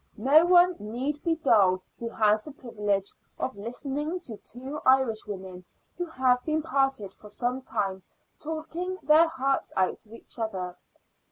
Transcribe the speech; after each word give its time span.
No 0.17 0.47
one 0.47 0.75
need 0.79 1.23
be 1.23 1.35
dull 1.35 1.83
who 1.99 2.09
has 2.09 2.41
the 2.41 2.49
privilege 2.51 3.11
of 3.37 3.55
listening 3.55 4.19
to 4.21 4.35
two 4.35 4.81
Irishwomen 4.83 5.63
who 5.95 6.05
have 6.07 6.43
been 6.43 6.63
parted 6.63 7.13
for 7.13 7.29
some 7.29 7.61
time 7.61 8.01
talking 8.39 8.97
their 9.03 9.27
hearts 9.27 9.71
out 9.77 9.99
to 9.99 10.13
each 10.15 10.39
other. 10.39 10.75